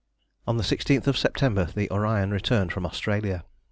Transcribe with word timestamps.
On 0.47 0.57
the 0.57 0.63
16th 0.63 1.05
of 1.05 1.15
September 1.15 1.65
the 1.65 1.87
Orion 1.91 2.31
returned 2.31 2.71
from 2.73 2.87
Australia. 2.87 3.43